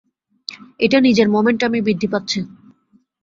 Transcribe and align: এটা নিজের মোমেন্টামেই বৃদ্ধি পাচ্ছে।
এটা 0.79 0.97
নিজের 0.99 1.27
মোমেন্টামেই 1.29 1.85
বৃদ্ধি 1.85 2.07
পাচ্ছে। 2.07 2.39